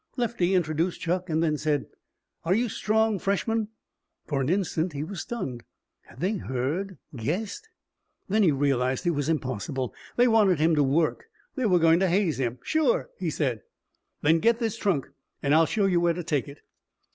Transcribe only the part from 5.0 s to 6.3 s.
was stunned. Had